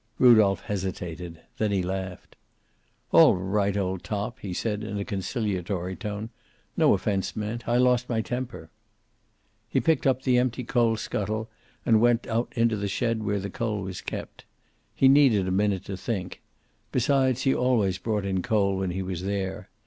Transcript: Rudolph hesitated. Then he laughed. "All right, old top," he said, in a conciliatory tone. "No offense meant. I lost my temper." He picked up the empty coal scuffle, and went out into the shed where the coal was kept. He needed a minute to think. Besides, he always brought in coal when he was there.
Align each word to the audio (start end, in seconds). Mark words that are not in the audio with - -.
Rudolph 0.17 0.61
hesitated. 0.61 1.41
Then 1.59 1.71
he 1.71 1.83
laughed. 1.83 2.35
"All 3.11 3.35
right, 3.35 3.77
old 3.77 4.03
top," 4.03 4.39
he 4.39 4.51
said, 4.51 4.83
in 4.83 4.97
a 4.97 5.05
conciliatory 5.05 5.95
tone. 5.95 6.31
"No 6.75 6.95
offense 6.95 7.35
meant. 7.35 7.67
I 7.69 7.77
lost 7.77 8.09
my 8.09 8.19
temper." 8.21 8.71
He 9.69 9.79
picked 9.79 10.07
up 10.07 10.23
the 10.23 10.39
empty 10.39 10.63
coal 10.63 10.97
scuffle, 10.97 11.51
and 11.85 12.01
went 12.01 12.25
out 12.25 12.51
into 12.55 12.75
the 12.77 12.87
shed 12.87 13.21
where 13.21 13.39
the 13.39 13.51
coal 13.51 13.83
was 13.83 14.01
kept. 14.01 14.45
He 14.95 15.07
needed 15.07 15.47
a 15.47 15.51
minute 15.51 15.85
to 15.85 15.97
think. 15.97 16.41
Besides, 16.91 17.43
he 17.43 17.53
always 17.53 17.99
brought 17.99 18.25
in 18.25 18.41
coal 18.41 18.77
when 18.77 18.89
he 18.89 19.03
was 19.03 19.21
there. 19.21 19.69